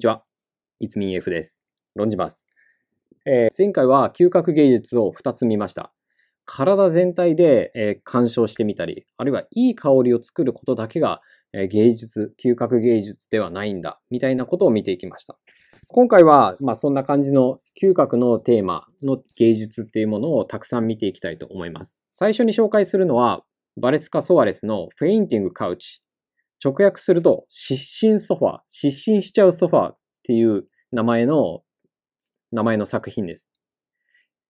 [0.00, 0.22] にちは。
[0.78, 1.62] いつみん F です。
[1.94, 2.46] 論じます。
[3.26, 5.92] えー前回は嗅覚芸術を2つ見ました。
[6.46, 11.20] 体全体で、えー鑑賞してみたり、あるいはいい香りを作ることだけが、
[11.52, 15.36] えー芸術、嗅覚芸術ではないんだ、みたいなことを見ていきました。
[15.88, 22.06] 今回は、まあそんな感じの嗅覚のテーマの芸術っていうものをたくさん見ていきたいと思います。
[22.10, 23.44] 最初に紹介するのは、
[23.76, 26.02] バレスカ・ソワレスのフェインティング・カウチ。
[26.62, 31.62] 直訳すると、失神ソファー、失神しちゃうソファーっていう名前の、
[32.52, 33.52] 名前の作品です。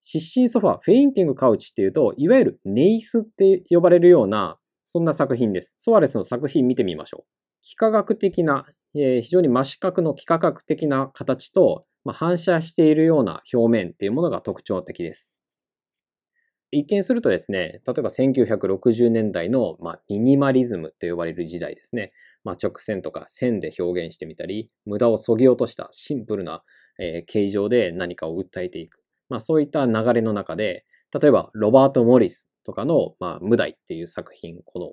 [0.00, 5.76] 失神ソファー、フェインティングカウチっていうと、いわゆるネイスって呼ばれるような、そんな作品です。
[5.78, 7.24] ソワレスの作品見てみましょう。
[7.62, 15.36] 幾何学的な、えー非常に真四角の幾何学的な形と、まあ、反射しているような表面っていうものが特徴的です。
[16.72, 22.12] 一見するとですね、例えば1960年代の、ま、ミニマリズムと呼ばれる時代ですね。
[22.44, 26.64] まあ、直線とか線で表現してみたり、無駄を削ぎ落としたシンプルな、
[26.98, 29.02] え形状で何かを訴えていく。
[29.28, 30.86] まあ、そういった流れの中で、
[31.18, 34.92] 例えばロバート・モリスとかの、まあ、無題っていう作品、この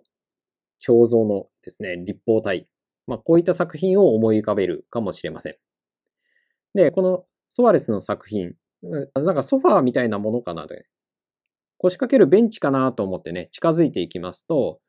[0.80, 2.68] 彫像のですね、立方体。
[3.08, 5.56] まあ、こういった作品を思い浮かべるかもしれません。
[6.74, 8.54] で、このソワレスの作品、
[9.14, 10.86] なんかソファーみたいなものかなで、
[11.80, 14.80] 腰掛けるベンチかなと思ってね、近づいていきますと、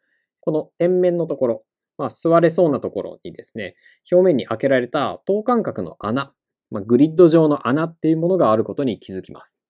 [0.40, 1.64] この天面のところ、
[1.98, 3.74] まあ、座れそうなところにですね、
[4.10, 6.32] 表面に開けられた等間隔の穴、
[6.70, 9.62] まあ、グリッド状の穴っていうものがあることに気づきます。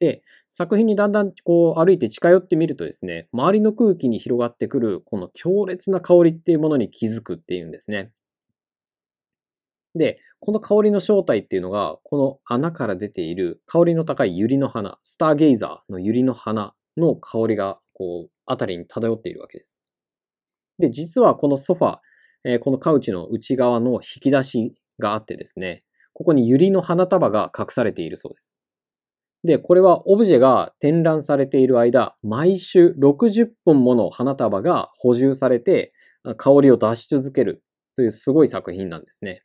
[0.00, 8.10] で、作品にだんだんこう歩いて近寄ってみるとですね、周りの空気に広がってくるこの強烈な香りっていうものに気づくっていうんですね。
[9.94, 19.80] で、この香りの正体っていうのが、この穴から出ている香りの高い百合の花、スターゲイザーの百合の花の香りが、こう、あたりに漂っているわけです。
[20.78, 21.98] で、実はこのソファ、
[22.44, 25.80] えーこのカウチの内側の引き出しがあってですね、
[26.12, 28.58] ここに百合の花束が隠されているそうです。
[29.44, 35.92] で、これはオブジェが展覧されている間、毎週60本もの花束が補充されて、
[36.36, 37.62] 香りを出し続ける
[37.96, 39.42] というすごい作品なんですね。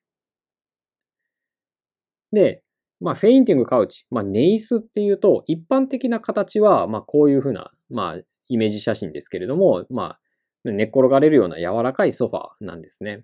[2.31, 2.61] で、
[2.99, 10.19] まあ、フェインティングカウチ、まあ、ネイスっていうと、一般的な形は、まあ、こういうふうな、まあ、イメージ写真ですけれども、まあ、
[10.63, 13.23] 寝っ転がれるような柔らかいソファーなんですね。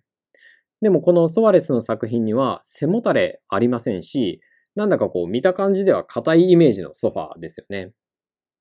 [0.82, 4.42] でも、このソワレスの作品には、背もたれありませんし、
[4.76, 7.90] なんだかこう、見た感じでは硬いイメージのソファーですよね。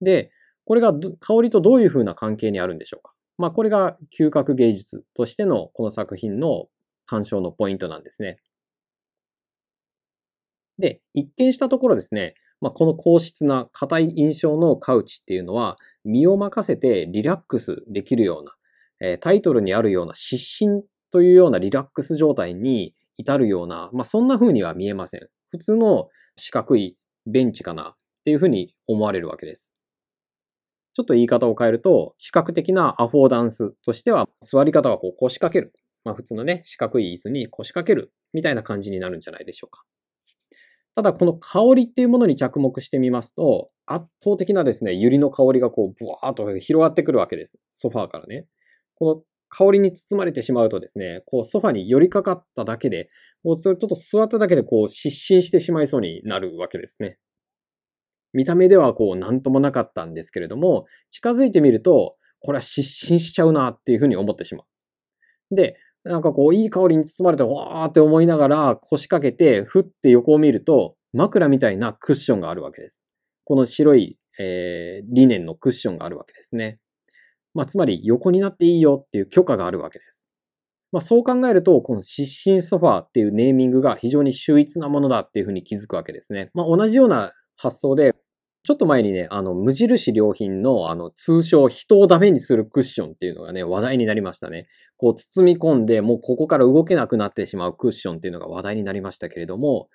[0.01, 0.31] で、
[0.65, 3.13] これが香りとどういうふうな関係にあるんでしょうか。
[3.39, 6.69] まあ、これが嗅覚芸術としてのこの作品の
[7.07, 8.39] 鑑賞のポイントなんですね。
[10.82, 18.53] で、一見したところですね、まあ、この硬質な硬い印象のカウチっていうのは、身を任せてリラックスできるような、
[19.00, 20.82] えータイトルにあるような失神
[21.12, 25.28] というようなリラックス状態に至るような、まあ、そんな風には見えません。
[25.50, 27.94] 普通の四角いベンチかなっ
[28.25, 29.76] ていう風に思われるわけです。
[30.94, 35.72] ちょっと言い方を変えると、視覚的なアフォーダンスとしては、座り方はこう腰掛ける。
[36.04, 39.84] まあ普通のね、四角い椅子に腰掛けるみたいな感じになるんじゃないでしょうか。
[40.95, 47.59] ただこの香りっていうものに着目してみますと、圧倒的なですね、百合の香りがこう、ブワーっと広がってくるわけです。
[47.71, 48.47] ソファーからね。
[48.95, 53.09] この香りに包まれてしまうとですね、こうソファに寄りかかっただけで、
[53.43, 57.19] こうそれちょっと座っただけでこう失神してしまいそうになるわけですね。
[58.33, 64.65] 見た目ではこう何ともなかったんですけれども、近づいてみると、これは失神しちゃうなっていうふうに思ってしま
[65.51, 65.55] う。
[65.55, 73.05] で、なんかこういい香りに包まれてわーって思いながら腰掛けて、ふって横を見ると、枕みたいなクッションがあるわけです。
[73.45, 76.79] この白い、えー、リネンのクッションがあるわけですね。
[77.55, 80.27] まあ、つまり横になっていいよっていう許可があるわけです。
[80.91, 86.51] まあ、そう考えると、この失神ソファーっていうネーミングが非常に秀逸なものだっていうふうに気づくわけですね。
[86.55, 88.15] まあ、同じような発想で、
[88.72, 94.67] ちょっと前にね、あの、無印良品の、あの、通称、人をダメにするクッションっていうのがね、話題になりましたね。
[94.97, 99.88] こう、包み込んで、もうここから動けなくなってしまうクッションっていうのが話題になりましたけれども、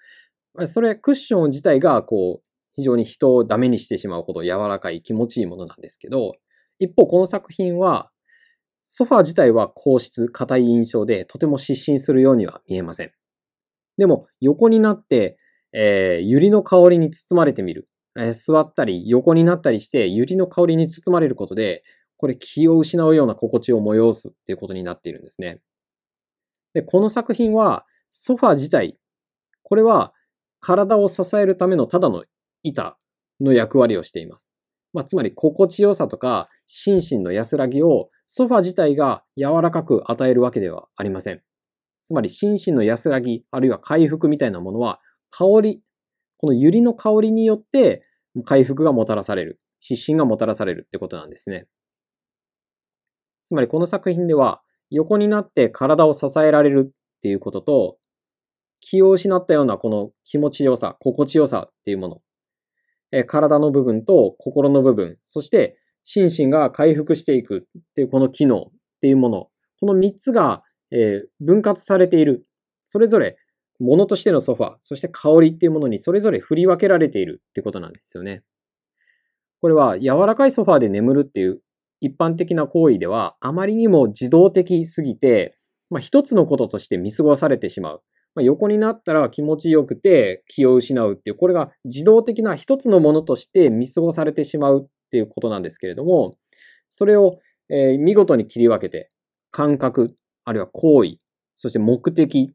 [0.66, 2.44] それ、クッション自体が、こう、
[2.74, 6.34] 非常に人をダメにしてしまうほど柔らかい気持ちいいものなんですけど、
[6.78, 8.12] 一方、この作品は、
[8.84, 13.10] ソファー自体は硬質、硬い印象で、とても失神するようには見えません。
[13.98, 15.38] でも、横になって、
[15.74, 17.88] えー、百合の香りに包まれてみる。
[18.18, 21.84] え座ったり、横になったりして、百合の香りに包まれることで、
[22.18, 25.58] これ気を失うような心地を催すっていうことになっているんですね。
[26.74, 28.98] で、この作品は、ソファ自体、
[29.64, 30.14] これは
[30.60, 32.24] 体を支えるためのただの
[32.64, 32.98] 板
[33.42, 34.54] の役割をしています。
[34.94, 41.42] まあ、つまり心地よさとか心身の安らぎをソファ自体が柔らかく与えるわけではありません。
[42.04, 45.82] つまり心身の安らぎ、あるいは回復みたいなものは、香り、
[46.38, 48.04] この百合の香りによって
[48.46, 51.68] 回復がもたらされる、失神がもたらされるってことなんですね。
[53.46, 56.92] つまりこの作品では、横になって体を支えられるっ
[57.22, 57.98] ていうことと、
[58.80, 62.22] 気を失ったようなこの気持ちよさ、心地よさっていうもの、
[63.12, 68.70] え体の部分と心の部分、そして心身が回復していくっていうこの機能っ
[69.02, 69.48] ていうもの、
[69.80, 72.46] この3つが、え分割されている。
[72.86, 73.38] それぞれ
[73.80, 78.44] 物としてのソファー、そして香りっていうものにそれぞれ振り分けられているってことなんですよね。
[79.62, 81.62] これは柔らかいソファーで眠るっていう
[82.00, 85.58] 一般的な行為ではあまりにも自動的すぎて、
[85.90, 88.04] まあ、一つのこととして見過ごされてしまう。
[88.36, 96.36] まあ、横になったら気持ちよくて気を失うっていう、これが自動的な一つのものとして見過ごされてしまうっていうことなんですけれども、
[96.90, 97.40] それを、
[97.70, 99.10] えー、見事に切り分けて、
[99.50, 100.16] 感覚、
[100.46, 101.18] あるいは行為、
[101.56, 102.54] そして目的、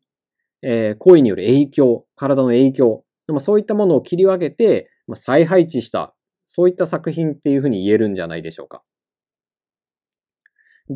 [0.62, 6.14] えー、行為による影響、体の影響、まあ、そういったものを切り分けて、まあ、再配置した、
[6.44, 8.82] そういった作品っていうふうに言えるんじゃないでしょうか。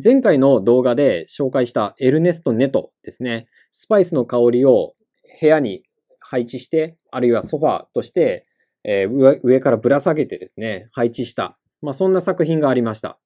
[0.03, 3.47] 前回の動画で紹介したエルネスト・ネトですね。
[3.71, 4.93] スパイスの香りを
[5.39, 5.83] 部屋に
[6.19, 8.45] 配置して、あるいはソファーとして、
[8.83, 11.57] えー、上からぶら下げてですね、配置した。
[11.81, 13.19] まあ、そんな作品がありました。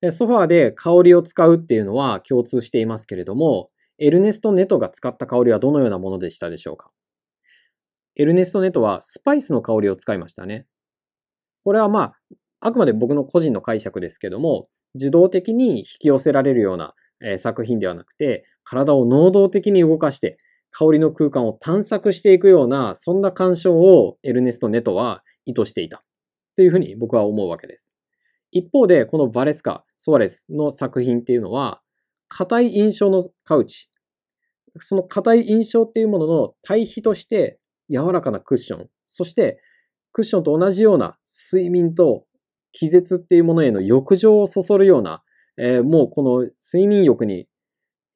[0.00, 3.70] でソファーで香りを使うっていうのは共通していますけれども、
[4.02, 6.90] エルネスト・ネトが使った香りはどのようなものでしたでしょうか？
[8.16, 10.66] エルネスト・ネトはスパイスの香りを使いましたね。
[11.64, 12.14] これはまあ、
[12.60, 20.38] あくまで僕の個人の解釈ですけども、受動的に引き寄せられるような、え作品ではなくて、体を能動的に動かして、
[20.70, 26.00] 香りの空間を探索していくような、そんな鑑賞をエルネスト・ネトは意図していた。
[26.56, 27.92] というふうに僕は思うわけです。
[28.50, 31.80] 一方で、このバレスカ、ソワレスの作品っていうのは、
[32.28, 33.89] 硬い印象のカウチ。
[34.76, 37.58] その硬い印象っていうものの対比として
[37.88, 38.88] 柔らかなクッション。
[39.04, 39.60] そして、
[40.12, 41.18] クッションと同じような
[41.52, 42.24] 睡眠と
[42.72, 45.22] 気絶っていうものへの欲情をそそるような、
[45.56, 47.46] えー、もうこの睡眠欲に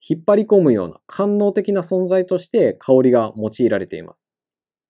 [0.06, 4.32] 引っ張り込むような官能的な存在として香りが用いられています。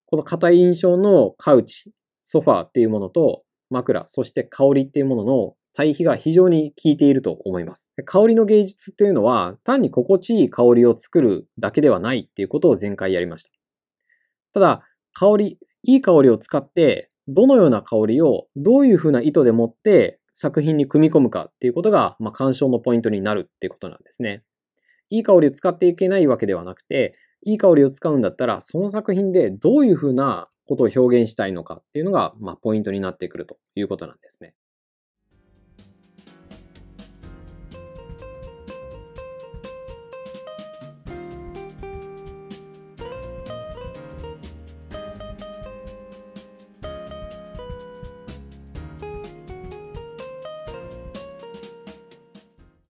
[0.06, 7.92] この硬い印象のカウチ、ソファーっていうものと枕、そして香りっていうものの対比が非常に効いていると思います。
[8.04, 13.50] 香りの芸術っていうのは単に心地いい香りを作るだけではないっていうことを前回やりました。
[14.54, 14.82] ただ、
[15.12, 24.42] 香り、いい香りを使ってどのような香りをどういうふうな意図でもって作品に組み込むかっていうことが、まあ、鑑賞のポイントになるっていうことなんですね。
[25.08, 34.54] いい香りを使っていけないわけではなくて、いい香りを使うんだったら、その作品でどういうふうなことを表現したいのかっていうのが、まあ、ポイントになってくるということなんですね。